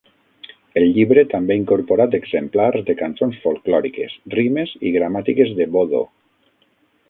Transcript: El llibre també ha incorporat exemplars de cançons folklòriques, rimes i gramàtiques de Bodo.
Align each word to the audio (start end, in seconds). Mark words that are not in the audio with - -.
El 0.79 0.85
llibre 0.95 1.23
també 1.33 1.53
ha 1.55 1.59
incorporat 1.63 2.17
exemplars 2.21 2.87
de 2.89 2.97
cançons 3.03 3.39
folklòriques, 3.45 4.19
rimes 4.39 4.75
i 4.91 4.97
gramàtiques 4.99 5.57
de 5.61 5.73
Bodo. 5.77 6.05